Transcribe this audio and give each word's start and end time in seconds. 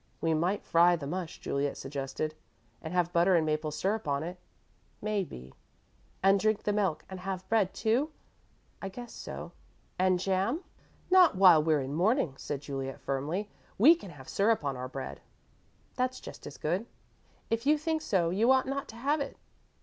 "We 0.19 0.33
might 0.33 0.63
fry 0.63 0.95
the 0.95 1.05
mush," 1.05 1.37
Juliet 1.39 1.77
suggested. 1.77 2.33
"And 2.81 2.91
have 2.91 3.13
butter 3.13 3.35
and 3.35 3.45
maple 3.45 3.69
syrup 3.69 4.07
on 4.07 4.23
it?" 4.23 4.39
"Maybe." 4.99 5.53
"And 6.23 6.39
drink 6.39 6.63
the 6.63 6.73
milk, 6.73 7.05
and 7.07 7.19
have 7.19 7.47
bread, 7.49 7.71
too?" 7.71 8.09
"I 8.81 8.89
guess 8.89 9.13
so." 9.13 9.51
"And 9.99 10.19
jam?" 10.19 10.61
"Not 11.11 11.35
while 11.35 11.61
we're 11.61 11.81
in 11.81 11.93
mourning," 11.93 12.33
said 12.37 12.61
Juliet, 12.61 12.99
firmly. 12.99 13.51
"We 13.77 13.93
can 13.93 14.09
have 14.09 14.27
syrup 14.27 14.65
on 14.65 14.75
our 14.75 14.89
bread." 14.89 15.21
"That's 15.97 16.19
just 16.19 16.47
as 16.47 16.57
good." 16.57 16.87
"If 17.51 17.67
you 17.67 17.77
think 17.77 18.01
so, 18.01 18.31
you 18.31 18.51
ought 18.51 18.65
not 18.65 18.87
to 18.87 18.95
have 18.95 19.21
it." 19.21 19.37